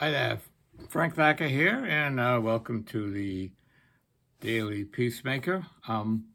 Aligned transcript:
Hi 0.00 0.12
there, 0.12 0.38
Frank 0.88 1.16
Thacker 1.16 1.48
here, 1.48 1.84
and 1.84 2.20
uh, 2.20 2.38
welcome 2.40 2.84
to 2.84 3.10
the 3.10 3.50
Daily 4.40 4.84
Peacemaker. 4.84 5.66
Um, 5.88 6.26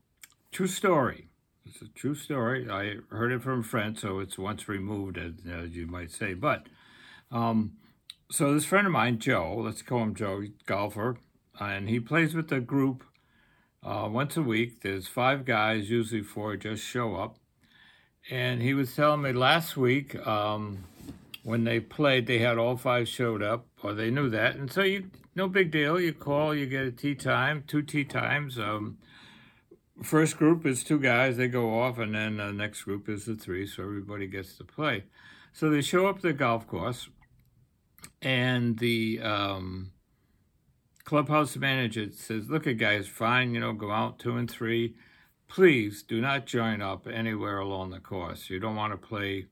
true 0.51 0.67
story. 0.67 1.29
It's 1.65 1.81
a 1.81 1.87
true 1.87 2.13
story. 2.13 2.69
I 2.69 2.95
heard 3.07 3.31
it 3.31 3.41
from 3.41 3.61
a 3.61 3.63
friend, 3.63 3.97
so 3.97 4.19
it's 4.19 4.37
once 4.37 4.67
removed, 4.67 5.17
as, 5.17 5.31
as 5.49 5.69
you 5.77 5.87
might 5.87 6.11
say. 6.11 6.33
But 6.33 6.67
um, 7.31 7.77
so 8.29 8.53
this 8.53 8.65
friend 8.65 8.85
of 8.85 8.91
mine, 8.91 9.19
Joe, 9.19 9.55
let's 9.55 9.81
call 9.81 10.03
him 10.03 10.13
Joe, 10.13 10.43
golfer, 10.65 11.15
and 11.57 11.87
he 11.87 12.01
plays 12.01 12.35
with 12.35 12.51
a 12.51 12.59
group 12.59 13.05
uh, 13.81 14.09
once 14.11 14.35
a 14.35 14.41
week. 14.41 14.81
There's 14.81 15.07
five 15.07 15.45
guys, 15.45 15.89
usually 15.89 16.21
four, 16.21 16.57
just 16.57 16.83
show 16.83 17.15
up. 17.15 17.37
And 18.29 18.61
he 18.61 18.73
was 18.73 18.93
telling 18.93 19.21
me 19.21 19.31
last 19.31 19.77
week. 19.77 20.15
Um, 20.27 20.83
when 21.43 21.65
they 21.65 21.79
played, 21.79 22.25
they 22.25 22.39
had 22.39 22.57
all 22.57 22.77
five 22.77 23.07
showed 23.07 23.43
up, 23.43 23.67
or 23.81 23.93
they 23.93 24.09
knew 24.09 24.29
that, 24.29 24.55
and 24.55 24.71
so 24.71 24.81
you 24.81 25.11
no 25.35 25.47
big 25.47 25.71
deal. 25.71 25.99
You 25.99 26.13
call, 26.13 26.55
you 26.55 26.65
get 26.65 26.85
a 26.85 26.91
tee 26.91 27.15
time, 27.15 27.63
two 27.67 27.81
tee 27.81 28.05
times. 28.05 28.57
Um, 28.57 28.97
first 30.01 30.37
group 30.37 30.65
is 30.65 30.83
two 30.83 30.99
guys, 30.99 31.37
they 31.37 31.47
go 31.47 31.79
off, 31.79 31.97
and 31.99 32.15
then 32.15 32.37
the 32.37 32.51
next 32.51 32.83
group 32.83 33.09
is 33.09 33.25
the 33.25 33.35
three, 33.35 33.67
so 33.67 33.83
everybody 33.83 34.27
gets 34.27 34.57
to 34.57 34.63
play. 34.63 35.03
So 35.51 35.69
they 35.69 35.81
show 35.81 36.07
up 36.07 36.21
the 36.21 36.33
golf 36.33 36.65
course, 36.65 37.09
and 38.21 38.79
the 38.79 39.19
um, 39.21 39.91
clubhouse 41.03 41.55
manager 41.57 42.09
says, 42.11 42.49
"Look, 42.49 42.67
at 42.67 42.77
guys, 42.77 43.07
fine, 43.07 43.53
you 43.53 43.59
know, 43.59 43.73
go 43.73 43.91
out 43.91 44.17
two 44.17 44.37
and 44.37 44.49
three. 44.49 44.95
Please 45.49 46.01
do 46.01 46.21
not 46.21 46.47
join 46.47 46.81
up 46.81 47.05
anywhere 47.05 47.59
along 47.59 47.91
the 47.91 47.99
course. 47.99 48.49
You 48.49 48.59
don't 48.59 48.77
want 48.77 48.93
to 48.93 49.07
play." 49.07 49.47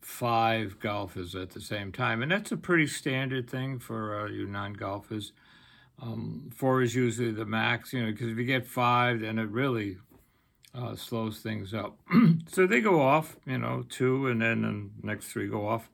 Five 0.00 0.78
golfers 0.80 1.34
at 1.34 1.50
the 1.50 1.60
same 1.60 1.92
time, 1.92 2.22
and 2.22 2.30
that's 2.30 2.52
a 2.52 2.56
pretty 2.56 2.86
standard 2.86 3.48
thing 3.48 3.78
for 3.78 4.20
uh, 4.20 4.28
you 4.28 4.46
non-golfers. 4.46 5.32
Um, 6.00 6.50
four 6.54 6.82
is 6.82 6.94
usually 6.94 7.32
the 7.32 7.44
max, 7.44 7.92
you 7.92 8.04
know, 8.04 8.12
because 8.12 8.28
if 8.28 8.38
you 8.38 8.44
get 8.44 8.66
five, 8.66 9.20
then 9.20 9.38
it 9.38 9.48
really 9.48 9.98
uh, 10.74 10.94
slows 10.94 11.40
things 11.40 11.74
up. 11.74 11.98
so 12.48 12.66
they 12.66 12.80
go 12.80 13.00
off, 13.00 13.36
you 13.46 13.58
know, 13.58 13.84
two, 13.88 14.28
and 14.28 14.40
then 14.40 14.92
the 15.00 15.06
next 15.06 15.26
three 15.28 15.48
go 15.48 15.66
off. 15.66 15.90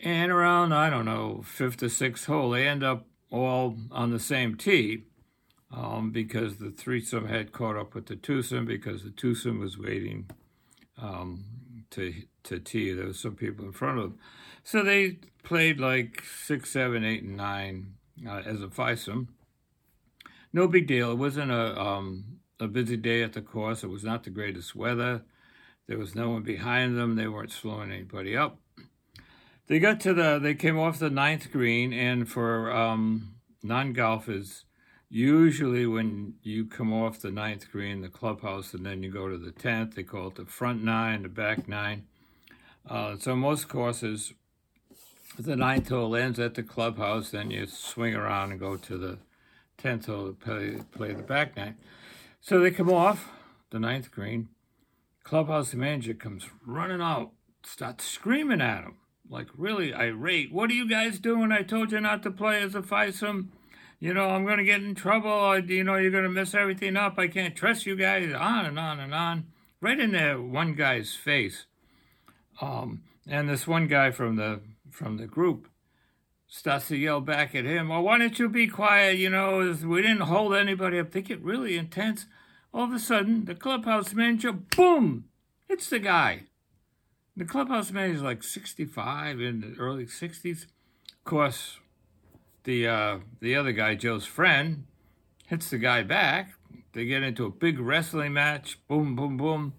And 0.00 0.32
around, 0.32 0.72
I 0.72 0.90
don't 0.90 1.04
know, 1.04 1.42
fifth 1.44 1.82
or 1.82 1.88
sixth 1.88 2.26
hole, 2.26 2.50
they 2.50 2.66
end 2.66 2.82
up 2.82 3.06
all 3.30 3.76
on 3.90 4.10
the 4.10 4.18
same 4.18 4.56
tee 4.56 5.04
um, 5.72 6.10
because 6.10 6.56
the 6.56 6.70
threesome 6.70 7.28
had 7.28 7.52
caught 7.52 7.76
up 7.76 7.94
with 7.94 8.06
the 8.06 8.16
twosome 8.16 8.66
because 8.66 9.04
the 9.04 9.10
twosome 9.10 9.60
was 9.60 9.78
waiting 9.78 10.28
um, 11.00 11.44
to 11.90 12.12
to 12.44 12.58
tee. 12.58 12.92
There 12.92 13.06
was 13.06 13.18
some 13.18 13.34
people 13.34 13.64
in 13.64 13.72
front 13.72 13.98
of 13.98 14.04
them, 14.04 14.18
so 14.64 14.82
they 14.82 15.18
played 15.42 15.80
like 15.80 16.22
six, 16.24 16.70
seven, 16.70 17.04
eight, 17.04 17.22
and 17.22 17.36
nine 17.36 17.94
uh, 18.26 18.42
as 18.44 18.62
a 18.62 18.70
foursome. 18.70 19.28
No 20.52 20.68
big 20.68 20.86
deal. 20.86 21.12
It 21.12 21.18
wasn't 21.18 21.50
a 21.50 21.80
um, 21.80 22.38
a 22.60 22.68
busy 22.68 22.96
day 22.96 23.22
at 23.22 23.32
the 23.32 23.42
course. 23.42 23.82
It 23.82 23.90
was 23.90 24.04
not 24.04 24.24
the 24.24 24.30
greatest 24.30 24.74
weather. 24.74 25.22
There 25.88 25.98
was 25.98 26.14
no 26.14 26.30
one 26.30 26.42
behind 26.42 26.96
them. 26.96 27.16
They 27.16 27.28
weren't 27.28 27.50
slowing 27.50 27.90
anybody 27.90 28.36
up. 28.36 28.58
They 29.66 29.78
got 29.78 30.00
to 30.00 30.14
the. 30.14 30.38
They 30.38 30.54
came 30.54 30.78
off 30.78 30.98
the 30.98 31.10
ninth 31.10 31.50
green, 31.50 31.92
and 31.92 32.28
for 32.28 32.70
um, 32.72 33.36
non 33.62 33.92
golfers 33.92 34.64
Usually, 35.14 35.84
when 35.84 36.36
you 36.42 36.64
come 36.64 36.90
off 36.90 37.20
the 37.20 37.30
ninth 37.30 37.70
green, 37.70 38.00
the 38.00 38.08
clubhouse, 38.08 38.72
and 38.72 38.86
then 38.86 39.02
you 39.02 39.10
go 39.10 39.28
to 39.28 39.36
the 39.36 39.52
tenth, 39.52 39.94
they 39.94 40.04
call 40.04 40.28
it 40.28 40.36
the 40.36 40.46
front 40.46 40.82
nine, 40.82 41.22
the 41.22 41.28
back 41.28 41.68
nine. 41.68 42.06
Uh, 42.88 43.16
so 43.18 43.36
most 43.36 43.68
courses, 43.68 44.34
the 45.38 45.56
ninth 45.56 45.88
hole 45.88 46.14
ends 46.16 46.38
at 46.38 46.54
the 46.54 46.62
clubhouse, 46.62 47.30
then 47.30 47.50
you 47.50 47.66
swing 47.66 48.14
around 48.14 48.50
and 48.50 48.60
go 48.60 48.76
to 48.76 48.98
the 48.98 49.18
tenth 49.78 50.06
hole 50.06 50.26
to 50.26 50.32
play, 50.32 50.78
play 50.90 51.12
the 51.12 51.22
back 51.22 51.56
nine. 51.56 51.76
So 52.40 52.60
they 52.60 52.70
come 52.70 52.90
off 52.90 53.30
the 53.70 53.78
ninth 53.78 54.10
green. 54.10 54.48
Clubhouse 55.22 55.72
manager 55.74 56.14
comes 56.14 56.48
running 56.66 57.00
out, 57.00 57.30
starts 57.62 58.04
screaming 58.04 58.60
at 58.60 58.82
him, 58.82 58.96
like 59.30 59.46
really 59.56 59.94
irate. 59.94 60.52
What 60.52 60.70
are 60.70 60.74
you 60.74 60.88
guys 60.88 61.20
doing? 61.20 61.52
I 61.52 61.62
told 61.62 61.92
you 61.92 62.00
not 62.00 62.22
to 62.24 62.30
play 62.30 62.60
as 62.60 62.74
a 62.74 62.82
foursome 62.82 63.52
you 64.02 64.12
know, 64.12 64.30
I'm 64.30 64.44
going 64.44 64.58
to 64.58 64.64
get 64.64 64.82
in 64.82 64.96
trouble. 64.96 65.60
You 65.60 65.84
know, 65.84 65.94
you're 65.94 66.10
going 66.10 66.24
to 66.24 66.28
mess 66.28 66.54
everything 66.54 66.96
up. 66.96 67.20
I 67.20 67.28
can't 67.28 67.54
trust 67.54 67.86
you 67.86 67.94
guys. 67.94 68.34
On 68.34 68.66
and 68.66 68.76
on 68.76 68.98
and 68.98 69.14
on. 69.14 69.46
Right 69.80 70.00
in 70.00 70.10
there, 70.10 70.42
one 70.42 70.74
guy's 70.74 71.14
face. 71.14 71.66
Um, 72.60 73.02
and 73.26 73.48
this 73.48 73.66
one 73.66 73.86
guy 73.86 74.10
from 74.10 74.36
the 74.36 74.60
from 74.90 75.16
the 75.16 75.26
group 75.26 75.68
starts 76.52 76.88
to 76.88 76.96
yell 76.96 77.20
back 77.20 77.54
at 77.54 77.64
him, 77.64 77.88
Well, 77.88 78.02
why 78.02 78.18
don't 78.18 78.38
you 78.38 78.48
be 78.48 78.66
quiet? 78.66 79.16
You 79.16 79.30
know, 79.30 79.74
we 79.84 80.02
didn't 80.02 80.20
hold 80.20 80.54
anybody 80.54 80.98
up. 80.98 81.10
They 81.10 81.22
get 81.22 81.42
really 81.42 81.78
intense. 81.78 82.26
All 82.74 82.84
of 82.84 82.92
a 82.92 82.98
sudden, 82.98 83.46
the 83.46 83.54
clubhouse 83.54 84.12
manager, 84.12 84.52
boom, 84.52 85.24
hits 85.68 85.88
the 85.88 85.98
guy. 85.98 86.44
The 87.36 87.46
clubhouse 87.46 87.90
manager 87.90 88.16
is 88.16 88.22
like 88.22 88.42
65 88.42 89.40
in 89.40 89.60
the 89.60 89.74
early 89.78 90.04
60s. 90.04 90.64
Of 90.64 91.24
course, 91.24 91.78
the 92.64 92.86
uh, 92.86 93.18
the 93.40 93.56
other 93.56 93.72
guy, 93.72 93.94
Joe's 93.94 94.26
friend, 94.26 94.84
hits 95.46 95.70
the 95.70 95.78
guy 95.78 96.02
back. 96.02 96.52
They 96.92 97.06
get 97.06 97.22
into 97.22 97.46
a 97.46 97.50
big 97.50 97.78
wrestling 97.78 98.34
match. 98.34 98.78
Boom, 98.86 99.16
boom, 99.16 99.38
boom. 99.38 99.72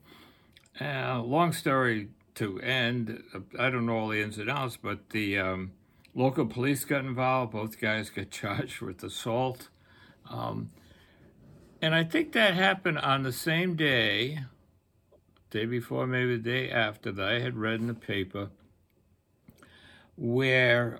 Uh, 0.81 1.21
long 1.21 1.53
story 1.53 2.09
to 2.35 2.59
end. 2.59 3.23
I 3.57 3.69
don't 3.69 3.85
know 3.85 3.97
all 3.97 4.07
the 4.09 4.21
ins 4.21 4.37
and 4.37 4.49
outs, 4.49 4.77
but 4.81 5.11
the 5.11 5.37
um, 5.37 5.71
local 6.13 6.45
police 6.45 6.85
got 6.85 7.05
involved. 7.05 7.51
Both 7.51 7.79
guys 7.79 8.09
got 8.09 8.31
charged 8.31 8.81
with 8.81 9.03
assault. 9.03 9.69
Um, 10.29 10.71
and 11.81 11.93
I 11.93 12.03
think 12.03 12.31
that 12.31 12.53
happened 12.53 12.99
on 12.99 13.23
the 13.23 13.33
same 13.33 13.75
day, 13.75 14.39
day 15.49 15.65
before, 15.65 16.07
maybe 16.07 16.37
the 16.37 16.43
day 16.43 16.71
after, 16.71 17.11
that 17.11 17.27
I 17.27 17.39
had 17.39 17.57
read 17.57 17.81
in 17.81 17.87
the 17.87 17.93
paper, 17.93 18.49
where 20.15 20.99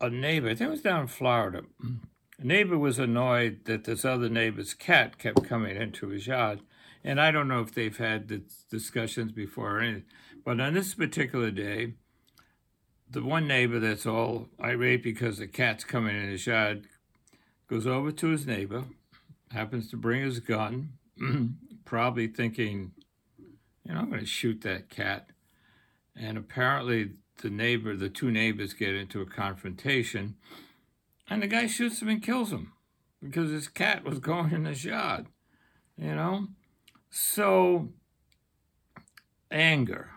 a 0.00 0.08
neighbor, 0.08 0.48
I 0.48 0.54
think 0.54 0.68
it 0.68 0.70
was 0.70 0.82
down 0.82 1.02
in 1.02 1.06
Florida, 1.08 1.62
a 2.38 2.44
neighbor 2.44 2.78
was 2.78 2.98
annoyed 2.98 3.64
that 3.64 3.84
this 3.84 4.04
other 4.04 4.28
neighbor's 4.28 4.74
cat 4.74 5.18
kept 5.18 5.44
coming 5.44 5.76
into 5.76 6.08
his 6.08 6.26
yard. 6.26 6.60
And 7.04 7.20
I 7.20 7.30
don't 7.30 7.48
know 7.48 7.60
if 7.60 7.74
they've 7.74 7.96
had 7.96 8.28
the 8.28 8.42
discussions 8.70 9.32
before 9.32 9.76
or 9.76 9.80
anything, 9.80 10.04
but 10.44 10.58
on 10.58 10.72
this 10.72 10.94
particular 10.94 11.50
day, 11.50 11.92
the 13.10 13.22
one 13.22 13.46
neighbor 13.46 13.78
that's 13.78 14.06
all 14.06 14.48
irate 14.58 15.02
because 15.02 15.38
the 15.38 15.46
cat's 15.46 15.84
coming 15.84 16.16
in 16.16 16.30
his 16.30 16.46
yard 16.46 16.86
goes 17.68 17.86
over 17.86 18.10
to 18.10 18.28
his 18.28 18.46
neighbor, 18.46 18.84
happens 19.50 19.90
to 19.90 19.96
bring 19.96 20.22
his 20.22 20.40
gun, 20.40 20.94
probably 21.84 22.26
thinking, 22.26 22.92
you 23.84 23.94
know, 23.94 24.00
I'm 24.00 24.08
going 24.08 24.20
to 24.20 24.26
shoot 24.26 24.62
that 24.62 24.88
cat. 24.88 25.28
And 26.16 26.38
apparently, 26.38 27.10
the 27.42 27.50
neighbor, 27.50 27.96
the 27.96 28.08
two 28.08 28.30
neighbors 28.30 28.72
get 28.72 28.94
into 28.94 29.20
a 29.20 29.26
confrontation, 29.26 30.36
and 31.28 31.42
the 31.42 31.46
guy 31.46 31.66
shoots 31.66 32.00
him 32.00 32.08
and 32.08 32.22
kills 32.22 32.50
him 32.50 32.72
because 33.22 33.50
his 33.50 33.68
cat 33.68 34.04
was 34.04 34.18
going 34.20 34.52
in 34.52 34.64
his 34.64 34.84
yard, 34.84 35.26
you 35.96 36.14
know? 36.14 36.48
So, 37.16 37.90
anger 39.48 40.10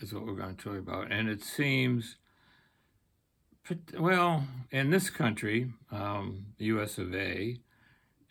is 0.00 0.12
what 0.12 0.26
we're 0.26 0.34
going 0.34 0.56
to 0.56 0.64
talk 0.64 0.78
about. 0.78 1.12
And 1.12 1.28
it 1.28 1.44
seems, 1.44 2.16
well, 3.96 4.48
in 4.72 4.90
this 4.90 5.10
country, 5.10 5.70
um, 5.92 6.46
the 6.58 6.64
US 6.64 6.98
of 6.98 7.14
A, 7.14 7.60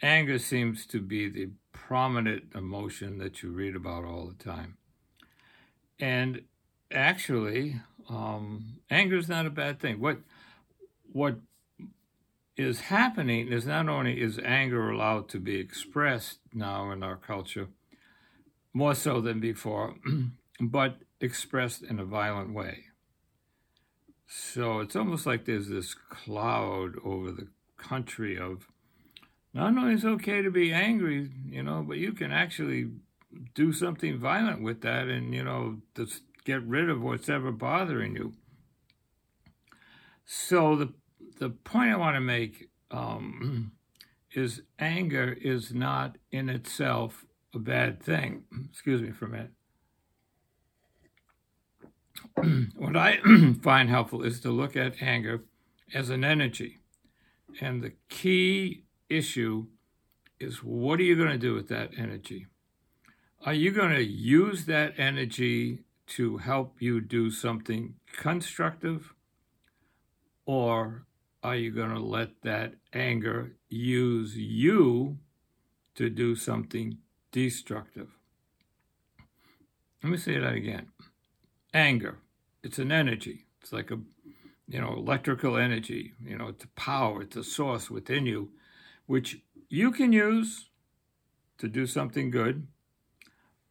anger 0.01 0.37
seems 0.37 0.85
to 0.87 0.99
be 0.99 1.29
the 1.29 1.51
prominent 1.71 2.51
emotion 2.53 3.19
that 3.19 3.41
you 3.41 3.51
read 3.51 3.73
about 3.73 4.03
all 4.03 4.27
the 4.27 4.43
time. 4.43 4.75
And 5.97 6.41
actually, 6.91 7.79
um, 8.09 8.79
anger 8.89 9.15
is 9.15 9.29
not 9.29 9.45
a 9.45 9.49
bad 9.49 9.79
thing. 9.79 10.01
What 10.01 10.17
what 11.13 11.37
is 12.57 12.81
happening 12.81 13.47
is 13.47 13.65
not 13.65 13.87
only 13.87 14.19
is 14.19 14.39
anger 14.39 14.89
allowed 14.89 15.29
to 15.29 15.39
be 15.39 15.55
expressed 15.55 16.39
now 16.53 16.91
in 16.91 17.01
our 17.01 17.15
culture, 17.15 17.69
more 18.79 18.95
so 18.95 19.19
than 19.19 19.41
before, 19.41 19.95
but 20.61 20.95
expressed 21.19 21.83
in 21.83 21.99
a 21.99 22.05
violent 22.05 22.53
way. 22.53 22.85
So 24.25 24.79
it's 24.79 24.95
almost 24.95 25.25
like 25.25 25.43
there's 25.43 25.67
this 25.67 25.93
cloud 25.93 26.93
over 27.03 27.29
the 27.31 27.49
country 27.77 28.39
of 28.39 28.67
not 29.53 29.75
only 29.75 29.95
is 29.95 30.05
okay 30.05 30.41
to 30.41 30.49
be 30.49 30.71
angry, 30.71 31.29
you 31.49 31.61
know, 31.61 31.83
but 31.85 31.97
you 31.97 32.13
can 32.13 32.31
actually 32.31 32.89
do 33.53 33.73
something 33.73 34.17
violent 34.17 34.61
with 34.61 34.79
that 34.81 35.07
and, 35.07 35.33
you 35.33 35.43
know, 35.43 35.81
just 35.97 36.21
get 36.45 36.63
rid 36.63 36.89
of 36.89 37.01
what's 37.01 37.27
ever 37.27 37.51
bothering 37.51 38.15
you. 38.15 38.33
So 40.25 40.75
the 40.77 40.93
the 41.39 41.49
point 41.49 41.91
I 41.91 41.97
want 41.97 42.15
to 42.15 42.21
make 42.21 42.69
um, 42.91 43.71
is 44.31 44.61
anger 44.77 45.37
is 45.41 45.73
not 45.73 46.17
in 46.31 46.47
itself 46.49 47.25
a 47.53 47.59
bad 47.59 48.01
thing. 48.01 48.43
Excuse 48.69 49.01
me 49.01 49.11
for 49.11 49.25
a 49.25 49.29
minute. 49.29 49.51
what 52.75 52.95
I 52.95 53.19
find 53.61 53.89
helpful 53.89 54.23
is 54.23 54.39
to 54.41 54.51
look 54.51 54.75
at 54.75 55.01
anger 55.01 55.43
as 55.93 56.09
an 56.09 56.23
energy. 56.23 56.79
And 57.59 57.81
the 57.81 57.93
key 58.09 58.83
issue 59.09 59.67
is 60.39 60.63
what 60.63 60.99
are 60.99 61.03
you 61.03 61.15
going 61.15 61.31
to 61.31 61.37
do 61.37 61.53
with 61.53 61.67
that 61.69 61.91
energy? 61.97 62.47
Are 63.45 63.53
you 63.53 63.71
going 63.71 63.93
to 63.93 64.03
use 64.03 64.65
that 64.65 64.93
energy 64.97 65.79
to 66.07 66.37
help 66.37 66.81
you 66.81 67.01
do 67.01 67.31
something 67.31 67.95
constructive? 68.15 69.13
Or 70.45 71.05
are 71.41 71.55
you 71.55 71.71
going 71.71 71.91
to 71.91 71.99
let 71.99 72.41
that 72.43 72.73
anger 72.93 73.55
use 73.69 74.35
you 74.35 75.17
to 75.95 76.09
do 76.09 76.35
something 76.35 76.97
destructive? 77.31 78.09
Let 80.03 80.11
me 80.11 80.17
say 80.17 80.39
that 80.39 80.53
again. 80.53 80.87
Anger, 81.73 82.19
it's 82.63 82.79
an 82.79 82.91
energy. 82.91 83.45
It's 83.61 83.73
like 83.73 83.91
a, 83.91 83.99
you 84.67 84.79
know, 84.79 84.93
electrical 84.93 85.57
energy. 85.57 86.13
You 86.23 86.37
know, 86.37 86.47
it's 86.47 86.63
a 86.63 86.69
power. 86.69 87.23
It's 87.23 87.35
a 87.35 87.43
source 87.43 87.89
within 87.89 88.25
you, 88.25 88.49
which 89.05 89.39
you 89.69 89.91
can 89.91 90.13
use 90.13 90.69
to 91.57 91.67
do 91.67 91.85
something 91.85 92.31
good, 92.31 92.67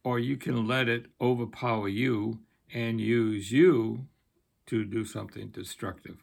or 0.03 0.19
you 0.19 0.37
can 0.37 0.67
let 0.67 0.87
it 0.87 1.07
overpower 1.19 1.89
you 1.89 2.39
and 2.73 3.01
use 3.01 3.51
you 3.51 4.05
to 4.67 4.85
do 4.85 5.03
something 5.03 5.47
destructive. 5.47 6.17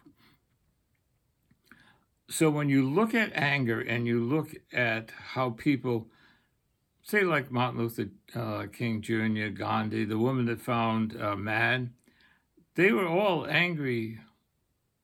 So 2.28 2.50
when 2.50 2.68
you 2.68 2.88
look 2.88 3.14
at 3.14 3.32
anger 3.34 3.80
and 3.80 4.06
you 4.06 4.22
look 4.22 4.54
at 4.72 5.10
how 5.34 5.50
people 5.50 6.08
say 7.06 7.22
like 7.22 7.52
Martin 7.52 7.80
Luther 7.80 8.08
uh, 8.34 8.66
King 8.72 9.00
Jr., 9.00 9.48
Gandhi, 9.48 10.04
the 10.04 10.18
woman 10.18 10.46
that 10.46 10.60
found 10.60 11.16
uh, 11.20 11.36
MADD, 11.36 11.90
they 12.74 12.90
were 12.90 13.06
all 13.06 13.46
angry. 13.46 14.18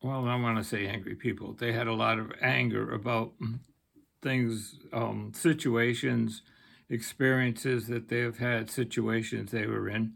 Well, 0.03 0.27
I 0.27 0.35
want 0.35 0.59
to 0.59 0.65
say 0.65 0.87
angry 0.87 1.15
people. 1.15 1.53
They 1.53 1.73
had 1.73 1.87
a 1.87 1.95
lot 1.95 2.19
of 2.19 2.33
anger 2.43 2.93
about 2.93 3.33
things, 4.21 4.81
um, 4.93 5.33
situations, 5.35 6.43
experiences 6.91 7.87
that 7.87 8.09
they 8.09 8.19
have 8.19 8.39
had, 8.39 8.69
situations 8.69 9.53
they 9.53 9.67
were 9.67 9.89
in. 9.89 10.15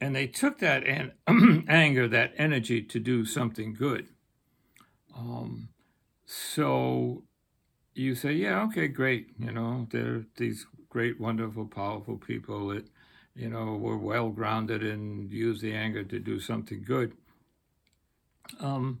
And 0.00 0.16
they 0.16 0.26
took 0.26 0.58
that 0.60 0.84
an- 0.84 1.12
anger, 1.68 2.08
that 2.08 2.32
energy 2.38 2.80
to 2.82 2.98
do 2.98 3.26
something 3.26 3.74
good. 3.74 4.08
Um, 5.14 5.68
so 6.24 7.24
you 7.98 8.14
say, 8.14 8.32
yeah, 8.32 8.62
okay, 8.62 8.88
great. 8.88 9.30
You 9.38 9.52
know, 9.52 9.86
they're 9.90 10.24
these 10.36 10.66
great, 10.88 11.20
wonderful, 11.20 11.66
powerful 11.66 12.16
people 12.16 12.68
that, 12.68 12.86
you 13.34 13.48
know, 13.48 13.76
were 13.76 13.98
well 13.98 14.30
grounded 14.30 14.82
and 14.82 15.30
used 15.30 15.62
the 15.62 15.74
anger 15.74 16.04
to 16.04 16.18
do 16.18 16.40
something 16.40 16.82
good. 16.82 17.12
Um, 18.60 19.00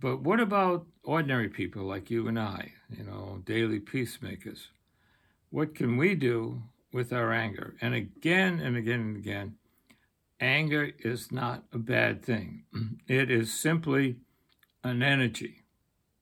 but 0.00 0.20
what 0.22 0.40
about 0.40 0.86
ordinary 1.02 1.48
people 1.48 1.84
like 1.84 2.10
you 2.10 2.28
and 2.28 2.38
I, 2.38 2.72
you 2.96 3.04
know, 3.04 3.42
daily 3.44 3.80
peacemakers? 3.80 4.68
What 5.50 5.74
can 5.74 5.96
we 5.96 6.14
do 6.14 6.62
with 6.92 7.12
our 7.12 7.32
anger? 7.32 7.74
And 7.80 7.94
again 7.94 8.60
and 8.60 8.76
again 8.76 9.00
and 9.00 9.16
again, 9.16 9.54
anger 10.40 10.92
is 10.98 11.32
not 11.32 11.64
a 11.72 11.78
bad 11.78 12.24
thing. 12.24 12.64
It 13.08 13.30
is 13.30 13.52
simply 13.52 14.16
an 14.84 15.02
energy. 15.02 15.62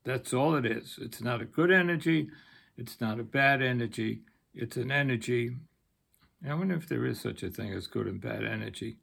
That's 0.07 0.33
all 0.33 0.55
it 0.55 0.65
is. 0.65 1.01
It's 1.03 1.21
not 1.21 1.43
a 1.43 1.45
good 1.45 1.73
energy. 1.73 2.31
It's 2.79 3.01
not 3.01 3.19
a 3.19 3.25
bad 3.25 3.61
energy. 3.61 4.21
It's 4.55 4.77
an 4.77 4.93
energy. 4.93 5.57
I 6.49 6.55
wonder 6.55 6.77
if 6.77 6.89
there 6.89 7.05
is 7.05 7.21
such 7.21 7.43
a 7.43 7.51
thing 7.51 7.73
as 7.73 7.89
good 7.89 8.07
and 8.07 8.21
bad 8.21 8.45
energy. 8.45 8.99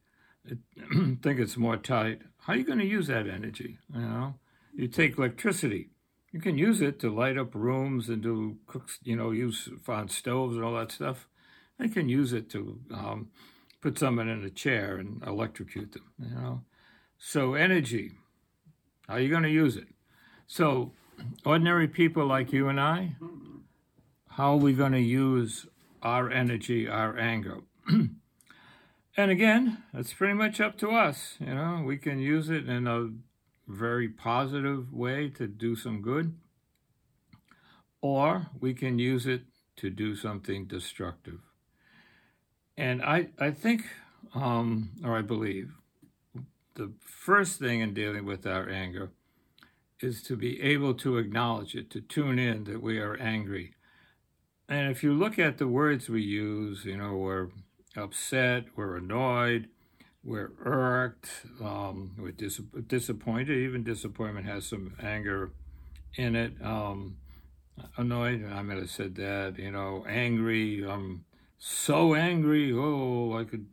I 0.50 0.54
think 1.22 1.42
it's 1.42 1.58
more 1.58 1.76
tight. 1.76 2.22
How 2.38 2.54
are 2.54 2.56
you 2.56 2.64
going 2.64 2.80
to 2.80 2.86
use 2.86 3.08
that 3.08 3.28
energy? 3.28 3.80
You 3.94 4.02
know, 4.02 4.36
you 4.74 4.88
take 4.88 5.18
electricity. 5.18 5.90
You 6.32 6.40
can 6.40 6.58
use 6.58 6.80
it 6.80 7.00
to 7.02 7.14
light 7.14 7.38
up 7.38 7.54
rooms 7.54 8.08
and 8.08 8.24
do 8.24 8.60
cooks. 8.66 9.00
You 9.04 9.18
know, 9.18 9.32
use 9.32 9.68
on 9.86 10.08
stoves 10.08 10.56
and 10.56 10.64
all 10.64 10.76
that 10.76 10.94
stuff. 10.94 11.28
You 11.82 11.90
can 11.90 12.08
use 12.08 12.32
it 12.32 12.50
to 12.52 12.80
um, 12.94 13.28
put 13.82 14.00
someone 14.00 14.30
in 14.30 14.46
a 14.46 14.50
chair 14.50 14.96
and 14.96 15.22
electrocute 15.28 15.92
them. 15.92 16.14
You 16.18 16.34
know, 16.34 16.62
so 17.18 17.56
energy. 17.56 18.14
How 19.10 19.16
are 19.16 19.20
you 19.20 19.30
going 19.30 19.44
to 19.44 19.50
use 19.50 19.76
it? 19.76 19.93
So, 20.48 20.92
ordinary 21.46 21.88
people 21.88 22.26
like 22.26 22.52
you 22.52 22.68
and 22.68 22.80
I, 22.80 23.16
how 24.30 24.54
are 24.54 24.58
we 24.58 24.74
going 24.74 24.92
to 24.94 25.00
use 25.00 25.68
our 26.02 26.30
energy, 26.30 26.88
our 26.88 27.18
anger? 27.18 27.62
and 27.88 29.32
again, 29.32 29.84
it's 29.94 30.14
pretty 30.14 30.34
much 30.34 30.60
up 30.60 30.78
to 30.80 30.92
us. 30.92 31.36
You 31.40 31.54
know, 31.54 31.84
we 31.86 31.98
can 31.98 32.20
use 32.20 32.50
it 32.50 32.68
in 32.68 32.88
a 32.88 33.10
very 33.68 34.10
positive 34.10 34.92
way 34.92 35.30
to 35.30 35.48
do 35.48 35.76
some 35.76 36.02
good, 36.02 36.36
or 38.02 38.48
we 38.60 38.74
can 38.74 39.00
use 39.00 39.26
it 39.26 39.44
to 39.78 39.90
do 39.90 40.16
something 40.16 40.66
destructive. 40.66 41.40
And 42.76 43.02
I, 43.02 43.30
I 43.40 43.52
think, 43.52 43.84
um, 44.34 44.90
or 45.04 45.18
I 45.18 45.22
believe, 45.22 45.74
the 46.76 46.92
first 47.00 47.60
thing 47.60 47.82
in 47.82 47.94
dealing 47.94 48.26
with 48.26 48.48
our 48.48 48.68
anger 48.68 49.12
is 50.04 50.22
to 50.24 50.36
be 50.36 50.62
able 50.62 50.94
to 50.96 51.18
acknowledge 51.18 51.76
it, 51.76 51.90
to 51.92 52.02
tune 52.02 52.40
in 52.40 52.66
that 52.66 52.82
we 52.82 53.00
are 53.00 53.16
angry 53.18 53.74
and 54.70 54.90
if 54.90 55.04
you 55.04 55.14
look 55.14 55.38
at 55.38 55.58
the 55.58 55.68
words 55.68 56.10
we 56.10 56.22
use, 56.22 56.86
you 56.86 56.98
know, 56.98 57.16
we're 57.16 57.50
upset, 57.96 58.66
we're 58.76 58.98
annoyed, 58.98 59.68
we're 60.24 60.52
irked, 60.64 61.30
um, 61.62 62.16
we're 62.18 62.32
dis- 62.32 62.62
disappointed. 62.88 63.58
Even 63.58 63.84
disappointment 63.84 64.46
has 64.46 64.66
some 64.66 64.96
anger 65.02 65.52
in 66.16 66.36
it. 66.36 66.54
Um, 66.64 67.18
annoyed, 67.98 68.46
I 68.52 68.62
might 68.62 68.78
have 68.78 68.90
said 68.90 69.16
that, 69.16 69.60
you 69.60 69.72
know, 69.72 70.06
angry, 70.08 70.84
I'm 70.88 71.26
so 71.60 72.16
angry, 72.16 72.72
oh, 72.74 73.38
I 73.38 73.44
could, 73.44 73.68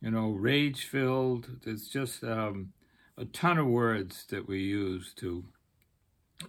you 0.00 0.10
know, 0.10 0.30
rage 0.30 0.84
filled. 0.84 1.48
It's 1.64 1.88
just 1.88 2.24
um, 2.24 2.72
a 3.16 3.24
ton 3.24 3.58
of 3.58 3.66
words 3.66 4.26
that 4.30 4.48
we 4.48 4.60
use 4.60 5.14
to 5.18 5.44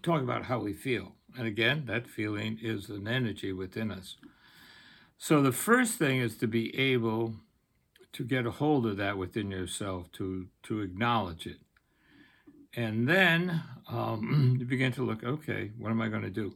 talk 0.02 0.22
about 0.22 0.46
how 0.46 0.60
we 0.60 0.74
feel. 0.74 1.14
And 1.38 1.48
again, 1.48 1.86
that 1.88 2.08
feeling 2.08 2.60
is 2.62 2.90
an 2.90 3.08
energy 3.08 3.52
within 3.52 3.92
us. 3.92 4.18
So 5.18 5.42
the 5.42 5.52
first 5.52 5.98
thing 5.98 6.20
is 6.20 6.38
to 6.38 6.48
be 6.48 6.78
able 6.78 7.36
to 8.14 8.24
get 8.24 8.46
a 8.46 8.52
hold 8.52 8.86
of 8.86 8.98
that 8.98 9.18
within 9.18 9.52
yourself, 9.52 10.12
to 10.14 10.48
to 10.64 10.82
acknowledge 10.82 11.46
it, 11.46 11.60
and 12.76 13.08
then 13.08 13.64
um, 13.90 14.56
you 14.60 14.66
begin 14.66 14.92
to 14.94 15.06
look. 15.06 15.24
Okay, 15.24 15.72
what 15.78 15.90
am 15.90 16.02
I 16.02 16.10
going 16.10 16.22
to 16.22 16.30
do? 16.30 16.56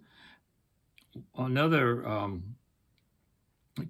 Another 1.37 2.07
um, 2.07 2.55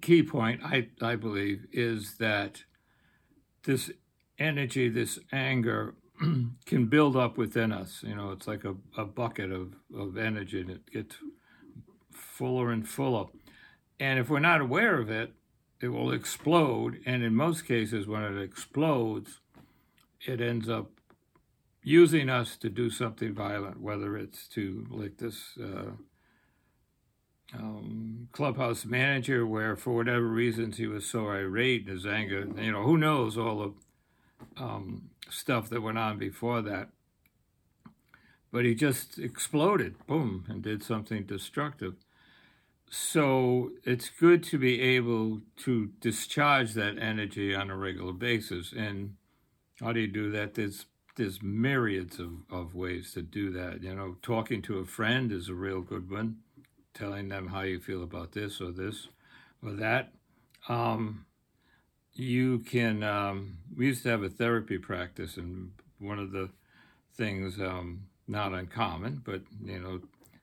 key 0.01 0.24
point, 0.24 0.62
I 0.63 0.88
I 1.01 1.15
believe, 1.15 1.67
is 1.71 2.17
that 2.17 2.63
this 3.63 3.91
energy, 4.39 4.89
this 4.89 5.19
anger, 5.31 5.95
can 6.65 6.85
build 6.88 7.15
up 7.15 7.38
within 7.38 7.71
us. 7.71 8.03
You 8.03 8.15
know, 8.15 8.31
it's 8.31 8.47
like 8.47 8.63
a, 8.63 8.75
a 8.97 9.05
bucket 9.05 9.51
of, 9.51 9.75
of 9.97 10.17
energy 10.17 10.61
and 10.61 10.69
it 10.69 10.91
gets 10.91 11.15
fuller 12.11 12.71
and 12.71 12.88
fuller. 12.88 13.25
And 13.99 14.19
if 14.19 14.29
we're 14.29 14.39
not 14.39 14.61
aware 14.61 14.99
of 14.99 15.09
it, 15.09 15.33
it 15.81 15.89
will 15.89 16.11
explode. 16.11 16.99
And 17.05 17.23
in 17.23 17.35
most 17.35 17.65
cases, 17.65 18.07
when 18.07 18.23
it 18.23 18.41
explodes, 18.41 19.39
it 20.25 20.41
ends 20.41 20.69
up 20.69 20.91
using 21.83 22.29
us 22.29 22.57
to 22.57 22.69
do 22.69 22.89
something 22.89 23.33
violent, 23.33 23.81
whether 23.81 24.17
it's 24.17 24.47
to, 24.49 24.85
like 24.89 25.17
this 25.17 25.57
uh, 25.61 25.91
um, 27.57 28.27
clubhouse 28.33 28.85
manager, 28.85 29.45
where 29.45 29.75
for 29.75 29.95
whatever 29.95 30.27
reasons 30.27 30.77
he 30.77 30.88
was 30.88 31.05
so 31.05 31.29
irate 31.29 31.88
in 31.88 31.93
his 31.93 32.05
anger, 32.05 32.47
you 32.57 32.71
know, 32.71 32.83
who 32.83 32.97
knows 32.97 33.38
all 33.38 33.59
the 33.59 33.73
um, 34.58 35.10
stuff 35.29 35.69
that 35.69 35.81
went 35.81 35.98
on 35.98 36.17
before 36.17 36.62
that. 36.62 36.89
But 38.51 38.65
he 38.65 38.74
just 38.74 39.19
exploded, 39.19 39.96
boom, 40.08 40.46
and 40.50 40.62
did 40.62 40.84
something 40.84 41.24
destructive. 41.24 41.96
So 42.89 43.72
it's 43.84 44.10
good 44.10 44.43
to 44.46 44.58
be 44.58 44.81
able 44.81 45.41
to 45.58 45.91
discharge 46.01 46.74
that 46.74 46.98
energy 46.98 47.53
on 47.53 47.69
a 47.69 47.77
regular 47.77 48.13
basis. 48.13 48.74
And 48.75 49.15
how 49.79 49.93
do 49.93 50.00
you 50.00 50.08
do 50.08 50.31
that? 50.31 50.55
There's 50.55 50.86
there's 51.15 51.43
myriads 51.43 52.17
of, 52.17 52.31
of 52.50 52.74
ways 52.74 53.12
to 53.12 53.22
do 53.22 53.51
that. 53.51 53.84
You 53.84 53.93
know, 53.93 54.15
talking 54.22 54.62
to 54.63 54.79
a 54.79 54.86
friend 54.86 55.31
is 55.31 55.50
a 55.50 55.53
real 55.53 55.81
good 55.81 56.10
one, 56.10 56.38
telling 56.93 57.27
them 57.27 57.50
how 57.50 57.62
you 57.62 57.79
feel 57.79 58.03
about 58.03 58.31
this 58.31 58.62
or 58.62 58.72
this 58.72 59.10
or 59.62 59.74
that. 59.74 60.13
Um, 60.69 61.25
you 62.19 62.59
can 62.59 63.03
um, 63.03 63.57
we 63.75 63.88
used 63.88 64.03
to 64.03 64.09
have 64.09 64.23
a 64.23 64.29
therapy 64.29 64.77
practice 64.77 65.38
and 65.38 65.71
one 65.99 66.19
of 66.19 66.31
the 66.31 66.49
things 67.15 67.59
um, 67.59 68.05
not 68.27 68.53
uncommon 68.53 69.21
but 69.23 69.41
you 69.63 69.79
know 69.79 69.99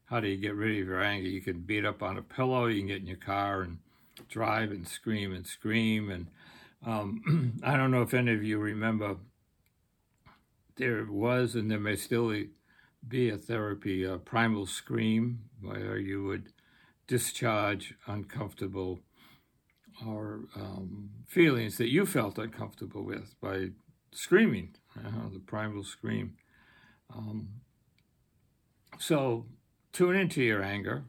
how 0.06 0.20
do 0.20 0.28
you 0.28 0.36
get 0.36 0.54
rid 0.54 0.70
of 0.70 0.86
your 0.86 1.02
anger? 1.02 1.28
You 1.28 1.40
can 1.40 1.60
beat 1.60 1.84
up 1.84 2.02
on 2.02 2.16
a 2.16 2.22
pillow 2.22 2.66
you 2.66 2.80
can 2.80 2.88
get 2.88 3.00
in 3.00 3.06
your 3.06 3.16
car 3.16 3.62
and 3.62 3.78
drive 4.28 4.70
and 4.70 4.86
scream 4.86 5.32
and 5.32 5.46
scream 5.46 6.10
and 6.10 6.26
um, 6.86 7.60
i 7.64 7.76
don't 7.76 7.90
know 7.90 8.02
if 8.02 8.14
any 8.14 8.32
of 8.32 8.42
you 8.42 8.58
remember 8.58 9.16
there 10.76 11.06
was 11.08 11.54
and 11.54 11.70
there 11.70 11.80
may 11.80 11.96
still 11.96 12.32
be 13.08 13.30
a 13.30 13.36
therapy, 13.36 14.04
a 14.04 14.18
primal 14.18 14.66
scream, 14.66 15.40
where 15.60 15.96
you 15.96 16.24
would 16.24 16.52
discharge 17.06 17.94
uncomfortable 18.06 19.00
or 20.04 20.40
um, 20.56 21.10
feelings 21.26 21.78
that 21.78 21.90
you 21.90 22.04
felt 22.04 22.38
uncomfortable 22.38 23.02
with 23.02 23.34
by 23.40 23.68
screaming, 24.12 24.74
uh, 24.98 25.28
the 25.32 25.38
primal 25.38 25.84
scream. 25.84 26.34
Um, 27.14 27.48
so 28.98 29.46
tune 29.92 30.16
into 30.16 30.42
your 30.42 30.62
anger, 30.62 31.04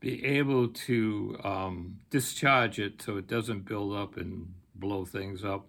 be 0.00 0.24
able 0.24 0.68
to 0.68 1.38
um, 1.44 2.00
discharge 2.10 2.78
it 2.78 3.00
so 3.00 3.16
it 3.16 3.28
doesn't 3.28 3.66
build 3.66 3.94
up 3.94 4.16
and 4.16 4.54
blow 4.74 5.04
things 5.04 5.44
up. 5.44 5.66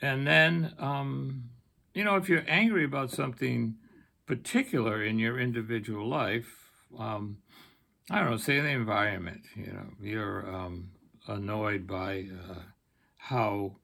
And 0.00 0.26
then, 0.26 0.74
um, 0.78 1.44
you 1.94 2.04
know, 2.04 2.16
if 2.16 2.28
you're 2.28 2.44
angry 2.48 2.84
about 2.84 3.10
something 3.10 3.76
particular 4.26 5.02
in 5.02 5.18
your 5.18 5.38
individual 5.38 6.08
life, 6.08 6.70
um, 6.98 7.38
I 8.10 8.20
don't 8.20 8.30
know, 8.30 8.36
say 8.36 8.60
the 8.60 8.68
environment, 8.68 9.42
you 9.54 9.66
know, 9.66 9.86
you're 10.00 10.54
um, 10.54 10.90
annoyed 11.28 11.86
by 11.86 12.26
uh, 12.50 12.54
how 13.16 13.76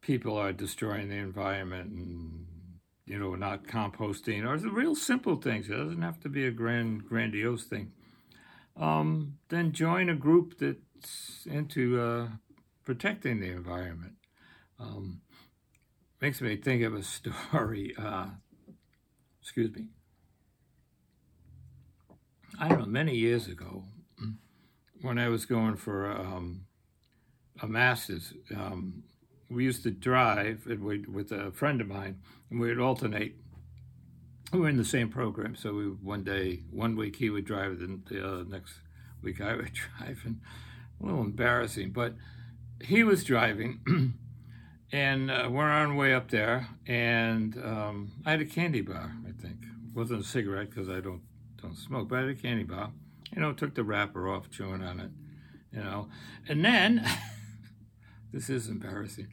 people 0.00 0.36
are 0.36 0.52
destroying 0.52 1.08
the 1.08 1.16
environment 1.16 1.90
and 1.90 2.46
you 3.06 3.18
know 3.18 3.34
not 3.34 3.66
composting 3.66 4.46
or 4.46 4.58
the 4.58 4.70
real 4.70 4.94
simple 4.94 5.36
things. 5.36 5.68
It 5.68 5.76
doesn't 5.76 6.02
have 6.02 6.20
to 6.20 6.28
be 6.28 6.46
a 6.46 6.50
grand 6.50 7.04
grandiose 7.04 7.64
thing. 7.64 7.92
Um, 8.76 9.38
then 9.48 9.72
join 9.72 10.08
a 10.08 10.14
group 10.14 10.58
that's 10.58 11.46
into 11.46 12.00
uh, 12.00 12.28
protecting 12.84 13.40
the 13.40 13.50
environment. 13.50 14.14
Um, 14.78 15.22
makes 16.20 16.40
me 16.40 16.56
think 16.56 16.82
of 16.82 16.94
a 16.94 17.02
story 17.02 17.94
uh, 17.98 18.26
excuse 19.42 19.74
me. 19.74 19.86
I 22.60 22.68
don't 22.68 22.80
know 22.80 22.86
many 22.86 23.14
years 23.14 23.46
ago 23.46 23.84
when 25.00 25.18
i 25.18 25.28
was 25.28 25.46
going 25.46 25.76
for 25.76 26.10
um, 26.10 26.66
a 27.62 27.66
master's 27.66 28.32
um, 28.54 29.02
we 29.50 29.64
used 29.64 29.82
to 29.82 29.90
drive 29.90 30.66
with 30.66 31.32
a 31.32 31.50
friend 31.52 31.80
of 31.80 31.88
mine, 31.88 32.20
and 32.50 32.60
we'd 32.60 32.78
alternate. 32.78 33.36
We 34.52 34.60
were 34.60 34.68
in 34.68 34.76
the 34.76 34.84
same 34.84 35.10
program, 35.10 35.56
so 35.56 35.74
we 35.74 35.84
one 35.84 36.24
day, 36.24 36.60
one 36.70 36.96
week 36.96 37.16
he 37.16 37.30
would 37.30 37.44
drive, 37.44 37.78
then 37.80 38.02
the 38.08 38.26
uh, 38.26 38.44
next 38.44 38.74
week 39.22 39.40
I 39.40 39.56
would 39.56 39.72
drive, 39.98 40.20
and 40.24 40.40
a 41.00 41.06
little 41.06 41.20
embarrassing, 41.20 41.90
but 41.90 42.14
he 42.80 43.04
was 43.04 43.24
driving, 43.24 44.14
and 44.92 45.30
uh, 45.30 45.48
we're 45.50 45.64
on 45.64 45.90
our 45.90 45.96
way 45.96 46.14
up 46.14 46.30
there, 46.30 46.68
and 46.86 47.56
um, 47.58 48.12
I 48.24 48.32
had 48.32 48.40
a 48.40 48.46
candy 48.46 48.80
bar, 48.80 49.12
I 49.26 49.32
think. 49.40 49.62
It 49.62 49.94
wasn't 49.94 50.22
a 50.22 50.26
cigarette 50.26 50.70
because 50.70 50.88
I 50.88 51.00
don't 51.00 51.22
don't 51.60 51.76
smoke, 51.76 52.08
but 52.08 52.16
I 52.16 52.20
had 52.20 52.30
a 52.30 52.34
candy 52.34 52.64
bar. 52.64 52.90
You 53.34 53.42
know, 53.42 53.52
took 53.52 53.74
the 53.74 53.84
wrapper 53.84 54.28
off, 54.28 54.50
chewing 54.50 54.82
on 54.82 55.00
it, 55.00 55.10
you 55.72 55.82
know, 55.82 56.08
and 56.48 56.64
then. 56.64 57.06
This 58.32 58.50
is 58.50 58.68
embarrassing. 58.68 59.28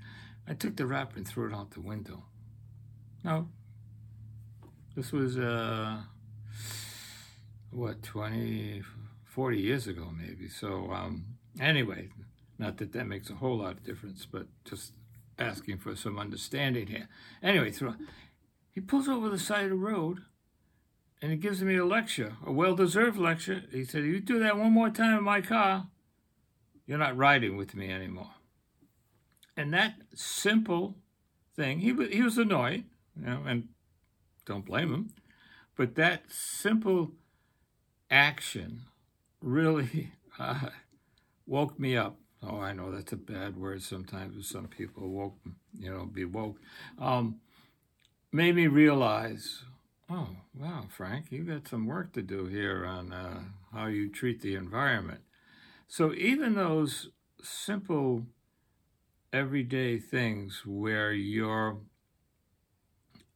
I 0.47 0.53
took 0.53 0.75
the 0.75 0.85
wrapper 0.85 1.17
and 1.17 1.27
threw 1.27 1.49
it 1.49 1.53
out 1.53 1.71
the 1.71 1.81
window. 1.81 2.23
No. 3.23 3.49
This 4.95 5.11
was, 5.11 5.37
uh, 5.37 5.97
what, 7.71 8.03
20, 8.03 8.83
40 9.25 9.57
years 9.57 9.87
ago, 9.87 10.11
maybe. 10.15 10.47
So, 10.47 10.91
um, 10.91 11.25
anyway, 11.59 12.09
not 12.57 12.77
that 12.77 12.93
that 12.93 13.05
makes 13.05 13.29
a 13.29 13.35
whole 13.35 13.57
lot 13.57 13.73
of 13.73 13.83
difference, 13.83 14.25
but 14.25 14.47
just 14.63 14.93
asking 15.37 15.79
for 15.79 15.95
some 15.95 16.17
understanding 16.17 16.87
here. 16.87 17.09
Anyway, 17.43 17.73
he 18.71 18.81
pulls 18.81 19.07
over 19.07 19.29
the 19.29 19.39
side 19.39 19.65
of 19.65 19.69
the 19.71 19.75
road 19.75 20.19
and 21.21 21.31
he 21.31 21.37
gives 21.37 21.61
me 21.61 21.75
a 21.75 21.85
lecture, 21.85 22.37
a 22.45 22.51
well 22.51 22.75
deserved 22.75 23.17
lecture. 23.17 23.63
He 23.71 23.83
said, 23.83 24.03
You 24.03 24.19
do 24.19 24.39
that 24.39 24.57
one 24.57 24.71
more 24.71 24.89
time 24.89 25.17
in 25.17 25.23
my 25.23 25.41
car, 25.41 25.87
you're 26.85 26.97
not 26.97 27.17
riding 27.17 27.57
with 27.57 27.75
me 27.75 27.91
anymore. 27.91 28.34
And 29.57 29.73
that 29.73 29.95
simple 30.13 30.95
thing, 31.55 31.79
he, 31.79 31.93
he 32.11 32.21
was 32.21 32.37
annoyed, 32.37 32.83
you 33.15 33.25
know, 33.25 33.43
and 33.45 33.69
don't 34.45 34.65
blame 34.65 34.93
him, 34.93 35.09
but 35.75 35.95
that 35.95 36.23
simple 36.29 37.13
action 38.11 38.81
really 39.41 40.11
uh, 40.39 40.69
woke 41.45 41.79
me 41.79 41.95
up. 41.97 42.17
Oh, 42.43 42.59
I 42.59 42.73
know 42.73 42.91
that's 42.91 43.13
a 43.13 43.17
bad 43.17 43.57
word 43.57 43.81
sometimes. 43.81 44.35
with 44.35 44.45
Some 44.45 44.67
people 44.67 45.09
woke, 45.09 45.37
you 45.77 45.91
know, 45.91 46.05
be 46.05 46.25
woke. 46.25 46.57
Um, 46.99 47.37
made 48.31 48.55
me 48.55 48.67
realize, 48.67 49.63
oh, 50.09 50.29
wow, 50.53 50.85
Frank, 50.89 51.31
you 51.31 51.43
got 51.43 51.67
some 51.67 51.87
work 51.87 52.13
to 52.13 52.21
do 52.21 52.45
here 52.45 52.85
on 52.85 53.13
uh, 53.13 53.39
how 53.73 53.87
you 53.87 54.09
treat 54.09 54.41
the 54.41 54.55
environment. 54.55 55.21
So 55.87 56.13
even 56.13 56.55
those 56.55 57.09
simple 57.41 58.25
everyday 59.35 59.99
things 59.99 60.63
where 60.65 61.11
you're 61.11 61.77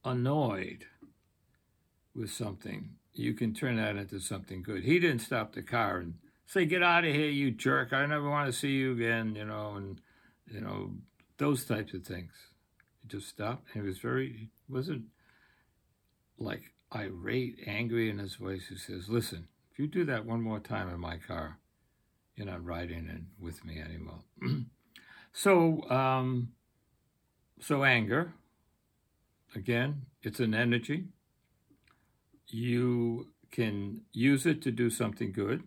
annoyed 0.06 0.86
with 2.15 2.32
something, 2.32 2.91
you 3.13 3.34
can 3.34 3.53
turn 3.53 3.75
that 3.75 3.98
into 3.98 4.20
something 4.20 4.63
good. 4.63 4.84
He 4.84 4.98
didn't 4.98 5.20
stop 5.20 5.53
the 5.53 5.62
car 5.62 5.98
and 5.98 6.13
say, 6.46 6.65
"Get 6.65 6.82
out 6.82 7.03
of 7.03 7.13
here, 7.13 7.29
you 7.29 7.51
jerk! 7.51 7.91
I 7.91 8.06
never 8.06 8.29
want 8.29 8.48
to 8.48 8.58
see 8.58 8.77
you 8.77 8.94
again," 8.94 9.36
you 9.36 9.46
know, 9.46 9.75
and 9.75 10.01
you 10.50 10.62
know 10.62 10.96
those 11.38 11.65
types 11.65 11.94
of 11.94 12.06
things. 12.06 12.32
He 13.01 13.10
just 13.10 13.27
stopped. 13.27 13.68
And 13.74 13.84
he 13.84 13.88
was 13.88 14.00
very 14.00 14.32
he 14.32 14.50
wasn't 14.70 15.08
like 16.38 16.74
irate, 16.96 17.60
angry 17.68 18.10
in 18.10 18.20
his 18.20 18.36
voice. 18.36 18.70
He 18.70 18.77
says, 18.77 19.10
"Listen, 19.10 19.50
if 19.72 19.79
you 19.79 19.88
do 19.88 20.06
that 20.06 20.25
one 20.25 20.41
more 20.41 20.62
time 20.62 20.89
in 20.89 21.00
my 21.00 21.18
car, 21.18 21.60
you're 22.36 22.48
not 22.48 22.63
riding 22.63 23.10
in 23.10 23.27
with 23.38 23.65
me 23.65 23.79
anymore." 23.82 24.24
So, 25.39 25.89
um, 25.89 26.50
so 27.62 27.86
anger, 27.86 28.34
again, 29.55 30.01
it's 30.22 30.41
an 30.41 30.53
energy. 30.53 31.05
You 32.50 33.27
can 33.50 34.01
use 34.12 34.46
it 34.46 34.62
to 34.63 34.72
do 34.72 34.89
something 34.89 35.31
good. 35.31 35.63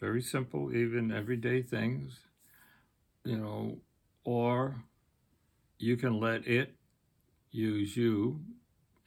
Very 0.00 0.20
simple, 0.20 0.74
even 0.74 1.12
everyday 1.12 1.62
things, 1.62 2.18
you 3.24 3.36
know, 3.38 3.78
or 4.24 4.82
you 5.78 5.96
can 5.96 6.18
let 6.18 6.44
it 6.48 6.74
use 7.52 7.96
you 7.96 8.40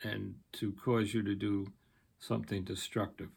and 0.01 0.35
to 0.53 0.71
cause 0.71 1.13
you 1.13 1.23
to 1.23 1.35
do 1.35 1.67
something 2.19 2.63
destructive. 2.63 3.31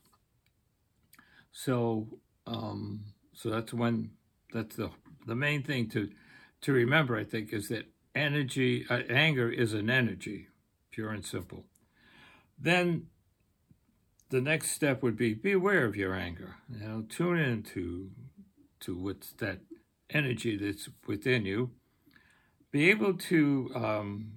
So, 1.50 2.07
um, 2.47 3.00
so 3.35 3.50
that's 3.50 3.75
when 3.75 4.12
that's 4.53 4.76
the 4.76 4.91
the 5.26 5.35
main 5.35 5.65
thing 5.65 5.88
to 5.88 6.09
to 6.63 6.73
remember, 6.73 7.17
I 7.17 7.25
think, 7.25 7.53
is 7.53 7.69
that 7.69 7.87
energy, 8.15 8.87
uh, 8.89 9.03
anger 9.09 9.51
is 9.51 9.73
an 9.73 9.91
energy, 9.91 10.49
pure 10.91 11.11
and 11.11 11.25
simple. 11.25 11.65
Then 12.59 13.07
the 14.31 14.41
next 14.41 14.71
step 14.71 15.03
would 15.03 15.17
be 15.17 15.35
be 15.35 15.53
aware 15.53 15.85
of 15.85 15.97
your 15.97 16.15
anger. 16.15 16.57
You 16.73 16.81
know, 16.81 17.05
tune 17.09 17.39
into 17.39 18.11
to 18.81 18.97
what's 18.97 19.33
that 19.35 19.61
energy 20.11 20.57
that's 20.57 20.89
within 21.07 21.45
you. 21.45 21.71
Be 22.71 22.91
able 22.91 23.15
to 23.15 23.71
um, 23.75 24.33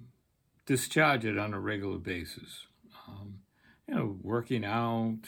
discharge 0.66 1.24
it 1.24 1.38
on 1.38 1.52
a 1.52 1.60
regular 1.60 1.98
basis. 1.98 2.66
Um, 3.08 3.40
you 3.88 3.94
know, 3.94 4.16
working 4.22 4.64
out 4.64 5.18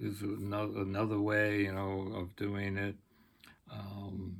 is 0.00 0.22
another, 0.22 0.80
another 0.80 1.20
way, 1.20 1.62
you 1.62 1.72
know, 1.72 2.12
of 2.14 2.36
doing 2.36 2.76
it. 2.76 2.96
Um, 3.70 4.36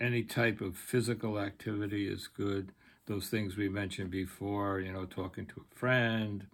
any 0.00 0.22
type 0.22 0.60
of 0.60 0.76
physical 0.76 1.38
activity 1.38 2.06
is 2.06 2.28
good. 2.28 2.72
Those 3.06 3.28
things 3.28 3.56
we 3.56 3.68
mentioned 3.68 4.10
before, 4.10 4.80
you 4.80 4.92
know, 4.92 5.04
talking 5.04 5.46
to 5.46 5.54
a 5.60 5.74
friend, 5.74 6.46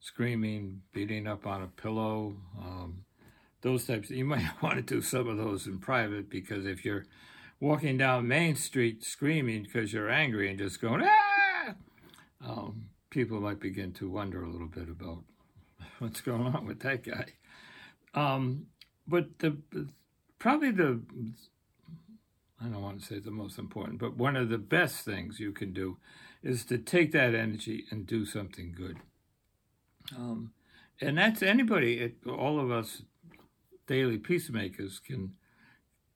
screaming, 0.00 0.82
beating 0.92 1.26
up 1.26 1.46
on 1.46 1.62
a 1.62 1.66
pillow, 1.66 2.36
um, 2.58 3.04
those 3.62 3.86
types. 3.86 4.10
You 4.10 4.24
might 4.34 4.62
want 4.62 4.76
to 4.76 4.82
do 4.82 5.02
some 5.02 5.28
of 5.28 5.36
those 5.36 5.66
in 5.66 5.78
private 5.78 6.30
because 6.30 6.66
if 6.66 6.84
you're 6.84 7.06
walking 7.60 7.96
down 7.96 8.28
Main 8.28 8.56
Street 8.56 9.04
screaming 9.04 9.62
because 9.62 9.92
you're 9.92 10.10
angry 10.10 10.50
and 10.50 10.58
just 10.58 10.80
going, 10.80 11.02
ah, 11.04 11.74
um, 12.44 12.86
people 13.10 13.40
might 13.40 13.60
begin 13.60 13.92
to 13.92 14.10
wonder 14.10 14.42
a 14.44 14.50
little 14.50 14.68
bit 14.68 14.88
about 14.88 15.24
what's 15.98 16.20
going 16.20 16.54
on 16.54 16.66
with 16.66 16.80
that 16.80 17.02
guy. 17.02 17.26
Um, 18.14 18.66
but 19.06 19.38
the 19.38 19.56
probably 20.38 20.70
the 20.70 21.00
I 22.62 22.66
don't 22.66 22.82
want 22.82 23.00
to 23.00 23.06
say 23.06 23.18
the 23.18 23.30
most 23.30 23.58
important, 23.58 23.98
but 23.98 24.16
one 24.16 24.36
of 24.36 24.48
the 24.48 24.58
best 24.58 25.04
things 25.04 25.40
you 25.40 25.52
can 25.52 25.72
do 25.72 25.98
is 26.42 26.64
to 26.66 26.78
take 26.78 27.12
that 27.12 27.34
energy 27.34 27.84
and 27.90 28.06
do 28.06 28.24
something 28.24 28.74
good. 28.76 28.98
Um, 30.16 30.52
and 31.00 31.18
that's 31.18 31.42
anybody, 31.42 31.98
it, 31.98 32.16
all 32.26 32.60
of 32.60 32.70
us 32.70 33.02
daily 33.86 34.18
peacemakers 34.18 34.98
can 34.98 35.34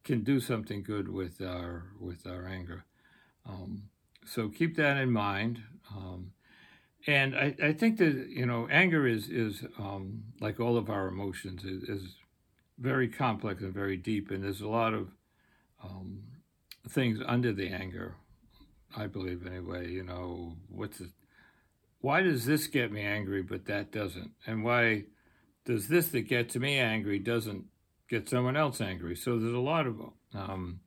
can 0.04 0.22
do 0.22 0.40
something 0.40 0.82
good 0.82 1.08
with 1.08 1.40
our 1.40 1.92
with 2.00 2.26
our 2.26 2.46
anger. 2.46 2.84
Um, 3.46 3.84
so 4.24 4.48
keep 4.48 4.76
that 4.76 4.96
in 4.96 5.10
mind. 5.10 5.62
Um, 5.94 6.32
and 7.06 7.34
I, 7.34 7.54
I 7.62 7.72
think 7.72 7.98
that 7.98 8.28
you 8.28 8.46
know 8.46 8.68
anger 8.70 9.06
is 9.06 9.28
is 9.28 9.64
um, 9.78 10.24
like 10.40 10.60
all 10.60 10.76
of 10.76 10.90
our 10.90 11.08
emotions 11.08 11.64
is, 11.64 11.82
is 11.84 12.16
very 12.78 13.08
complex 13.08 13.62
and 13.62 13.74
very 13.74 13.96
deep, 13.96 14.30
and 14.30 14.44
there's 14.44 14.60
a 14.60 14.68
lot 14.68 14.94
of 14.94 15.08
um, 15.82 16.22
things 16.88 17.20
under 17.26 17.52
the 17.52 17.68
anger. 17.68 18.16
I 18.96 19.06
believe 19.06 19.46
anyway. 19.46 19.90
You 19.90 20.04
know 20.04 20.56
what's 20.68 21.00
it? 21.00 21.10
Why 22.00 22.22
does 22.22 22.46
this 22.46 22.66
get 22.66 22.92
me 22.92 23.02
angry, 23.02 23.42
but 23.42 23.66
that 23.66 23.92
doesn't? 23.92 24.32
And 24.46 24.64
why 24.64 25.04
does 25.64 25.88
this 25.88 26.08
that 26.08 26.22
gets 26.22 26.56
me 26.56 26.78
angry 26.78 27.18
doesn't 27.18 27.64
get 28.08 28.28
someone 28.28 28.56
else 28.56 28.80
angry? 28.80 29.16
So 29.16 29.38
there's 29.38 29.52
a 29.52 29.58
lot 29.58 29.86
of 29.86 30.00
um, 30.34 30.80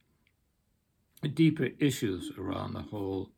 deeper 1.33 1.69
issues 1.79 2.31
around 2.37 2.73
the 2.73 2.81
whole 2.81 3.29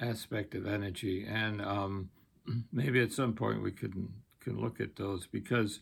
aspect 0.00 0.54
of 0.54 0.66
energy, 0.66 1.24
and 1.28 1.62
um, 1.62 2.10
maybe 2.72 3.00
at 3.00 3.12
some 3.12 3.34
point 3.34 3.62
we 3.62 3.70
can 3.70 4.08
can 4.40 4.60
look 4.60 4.80
at 4.80 4.96
those 4.96 5.26
because, 5.26 5.80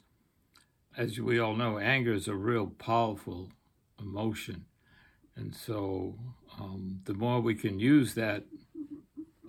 as 0.97 1.18
we 1.18 1.38
all 1.38 1.56
know, 1.56 1.78
anger 1.78 2.12
is 2.12 2.28
a 2.28 2.35
real 2.35 2.66
powerful 2.66 3.50
emotion, 4.00 4.66
and 5.37 5.55
so 5.55 6.15
um, 6.61 7.01
the 7.05 7.15
more 7.15 7.41
we 7.41 7.55
can 7.55 7.79
use 7.79 8.15
that 8.15 8.45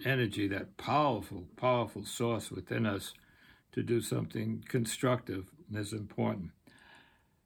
energy, 0.06 0.48
that 0.48 0.78
powerful, 0.78 1.46
powerful 1.58 2.06
source 2.06 2.52
within 2.52 2.86
us, 2.86 3.14
to 3.74 3.82
do 3.82 4.00
something 4.02 4.64
constructive 4.68 5.46
is 5.74 5.94
important. 5.94 6.52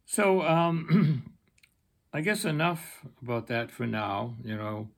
So, 0.05 0.41
um, 0.41 1.23
I 2.13 2.21
guess 2.21 2.45
enough 2.45 3.05
about 3.21 3.47
that 3.47 3.71
for 3.71 3.87
now. 3.87 4.35
You 4.43 4.57
know, 4.57 4.89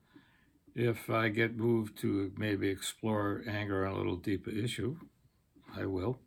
if 0.74 1.08
I 1.08 1.28
get 1.28 1.56
moved 1.56 1.98
to 1.98 2.32
maybe 2.36 2.68
explore 2.68 3.42
anger 3.46 3.84
a 3.84 3.96
little 3.96 4.16
deeper 4.16 4.50
issue, 4.50 4.96
I 5.76 5.86
will. 5.86 6.18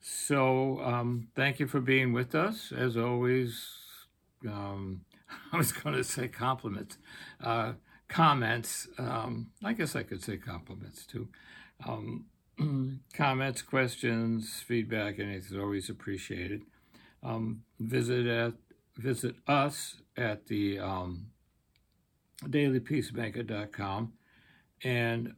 So, 0.00 0.80
um, 0.82 1.28
thank 1.34 1.58
you 1.58 1.66
for 1.66 1.80
being 1.80 2.12
with 2.12 2.34
us. 2.34 2.72
As 2.76 2.96
always, 2.96 3.66
um, 4.46 5.00
I 5.52 5.56
was 5.56 5.72
going 5.72 5.94
to 5.96 6.04
say 6.04 6.28
compliments, 6.28 6.98
uh, 7.42 7.72
comments. 8.08 8.88
Um, 8.98 9.50
I 9.64 9.72
guess 9.72 9.96
I 9.96 10.02
could 10.02 10.22
say 10.22 10.36
compliments 10.36 11.06
too. 11.06 11.28
Um, 11.86 12.26
comments, 13.14 13.62
questions, 13.62 14.62
feedback, 14.66 15.18
anything 15.18 15.56
is 15.56 15.56
always 15.56 15.90
appreciated. 15.90 16.62
Um, 17.22 17.62
visit 17.80 18.26
at 18.26 18.54
visit 18.96 19.36
us 19.46 19.96
at 20.16 20.46
the 20.46 20.78
um, 20.78 21.26
dailypeacemaker.com. 22.44 24.12
And 24.84 25.34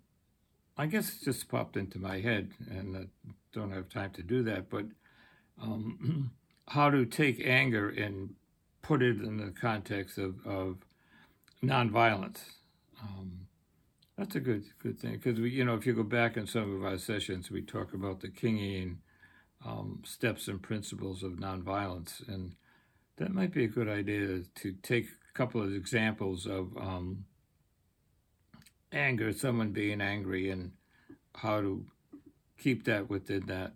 I 0.76 0.86
guess 0.86 1.08
it 1.08 1.24
just 1.24 1.48
popped 1.48 1.76
into 1.76 1.98
my 1.98 2.20
head, 2.20 2.52
and 2.70 2.96
I 2.96 3.06
don't 3.52 3.72
have 3.72 3.88
time 3.88 4.10
to 4.12 4.22
do 4.22 4.42
that, 4.44 4.70
but 4.70 4.84
um, 5.60 6.30
how 6.68 6.90
to 6.90 7.04
take 7.04 7.44
anger 7.44 7.88
and 7.88 8.34
put 8.88 9.02
it 9.02 9.20
in 9.20 9.36
the 9.36 9.50
context 9.50 10.16
of, 10.16 10.34
of 10.46 10.78
nonviolence. 11.62 12.40
Um, 13.02 13.46
that's 14.16 14.34
a 14.34 14.40
good 14.40 14.64
good 14.82 14.98
thing 14.98 15.12
because 15.12 15.38
we, 15.38 15.50
you 15.50 15.62
know, 15.62 15.74
if 15.74 15.84
you 15.84 15.92
go 15.92 16.02
back 16.02 16.38
in 16.38 16.46
some 16.46 16.74
of 16.74 16.84
our 16.84 16.96
sessions, 16.96 17.50
we 17.50 17.60
talk 17.60 17.92
about 17.92 18.20
the 18.20 18.28
Kingian 18.28 18.96
um, 19.64 20.00
steps 20.06 20.48
and 20.48 20.62
principles 20.62 21.22
of 21.22 21.32
nonviolence, 21.32 22.26
and 22.28 22.54
that 23.18 23.34
might 23.34 23.52
be 23.52 23.64
a 23.64 23.68
good 23.68 23.90
idea 23.90 24.40
to 24.54 24.72
take 24.82 25.04
a 25.04 25.32
couple 25.34 25.62
of 25.62 25.74
examples 25.74 26.46
of 26.46 26.74
um, 26.78 27.26
anger, 28.90 29.34
someone 29.34 29.70
being 29.70 30.00
angry, 30.00 30.50
and 30.50 30.72
how 31.34 31.60
to 31.60 31.84
keep 32.58 32.86
that 32.86 33.10
within 33.10 33.44
that 33.46 33.72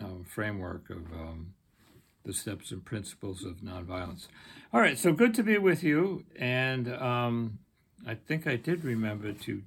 um, 0.00 0.24
framework 0.28 0.90
of 0.90 0.98
um, 1.12 1.54
the 2.28 2.34
steps 2.34 2.70
and 2.70 2.84
principles 2.84 3.42
of 3.42 3.62
nonviolence. 3.62 4.28
All 4.70 4.82
right, 4.82 4.98
so 4.98 5.14
good 5.14 5.32
to 5.32 5.42
be 5.42 5.56
with 5.56 5.82
you, 5.82 6.26
and 6.38 6.92
um, 6.92 7.58
I 8.06 8.16
think 8.16 8.46
I 8.46 8.56
did 8.56 8.84
remember 8.84 9.32
to 9.32 9.62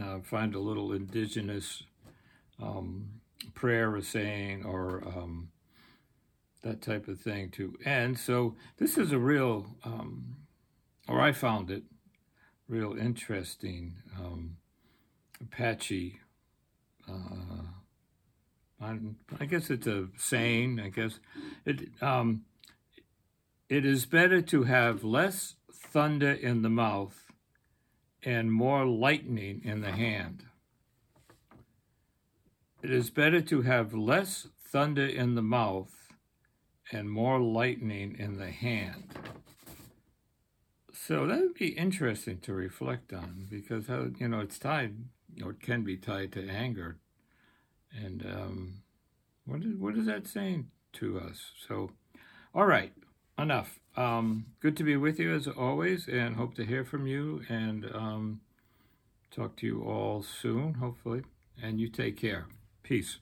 uh, 0.00 0.20
find 0.20 0.54
a 0.54 0.60
little 0.60 0.92
indigenous 0.92 1.82
um, 2.62 3.08
prayer 3.54 3.92
or 3.92 4.02
saying 4.02 4.64
or 4.64 5.02
um, 5.04 5.48
that 6.62 6.80
type 6.80 7.08
of 7.08 7.20
thing 7.20 7.50
to 7.50 7.76
end. 7.84 8.20
So 8.20 8.54
this 8.76 8.96
is 8.96 9.10
a 9.10 9.18
real, 9.18 9.74
um, 9.82 10.36
or 11.08 11.20
I 11.20 11.32
found 11.32 11.72
it 11.72 11.82
real 12.68 12.96
interesting, 12.96 13.94
um, 14.16 14.58
Apache. 15.40 16.20
Uh, 17.10 17.62
I, 18.80 18.98
I, 19.40 19.44
guess 19.46 19.70
it's 19.70 19.86
a 19.86 20.08
saying. 20.18 20.80
I 20.80 20.88
guess 20.88 21.18
it. 21.64 21.88
Um, 22.02 22.44
it 23.68 23.84
is 23.84 24.06
better 24.06 24.40
to 24.42 24.62
have 24.64 25.02
less 25.02 25.56
thunder 25.72 26.30
in 26.30 26.62
the 26.62 26.70
mouth 26.70 27.26
and 28.22 28.52
more 28.52 28.86
lightning 28.86 29.60
in 29.64 29.80
the 29.80 29.90
hand. 29.90 30.44
It 32.82 32.90
is 32.90 33.10
better 33.10 33.40
to 33.40 33.62
have 33.62 33.94
less 33.94 34.46
thunder 34.64 35.06
in 35.06 35.34
the 35.34 35.42
mouth 35.42 36.08
and 36.92 37.10
more 37.10 37.40
lightning 37.40 38.14
in 38.16 38.38
the 38.38 38.50
hand. 38.50 39.04
So 40.92 41.26
that 41.26 41.40
would 41.40 41.54
be 41.54 41.68
interesting 41.68 42.38
to 42.40 42.52
reflect 42.52 43.12
on 43.12 43.46
because 43.50 43.86
how 43.86 44.10
you 44.18 44.28
know 44.28 44.40
it's 44.40 44.58
tied 44.58 44.96
or 45.42 45.52
it 45.52 45.60
can 45.60 45.82
be 45.82 45.96
tied 45.96 46.32
to 46.32 46.48
anger, 46.48 46.98
and 48.04 48.24
um, 48.26 48.82
what 49.44 49.62
is 49.62 49.76
what 49.76 49.96
is 49.96 50.06
that 50.06 50.26
saying 50.26 50.68
to 50.94 51.18
us? 51.18 51.52
So, 51.68 51.90
all 52.54 52.66
right, 52.66 52.92
enough. 53.38 53.78
Um, 53.96 54.46
good 54.60 54.76
to 54.76 54.84
be 54.84 54.96
with 54.96 55.18
you 55.18 55.34
as 55.34 55.46
always, 55.46 56.06
and 56.08 56.36
hope 56.36 56.54
to 56.56 56.64
hear 56.64 56.84
from 56.84 57.06
you 57.06 57.42
and 57.48 57.86
um, 57.94 58.40
talk 59.30 59.56
to 59.56 59.66
you 59.66 59.82
all 59.82 60.22
soon, 60.22 60.74
hopefully. 60.74 61.22
And 61.62 61.80
you 61.80 61.88
take 61.88 62.18
care. 62.18 62.46
Peace. 62.82 63.18